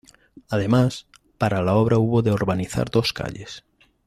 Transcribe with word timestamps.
Además, 0.49 1.05
para 1.37 1.61
la 1.61 1.75
obra 1.75 1.99
hubo 1.99 2.23
de 2.23 2.31
urbanizar 2.31 2.89
dos 2.89 3.13
calles. 3.13 3.63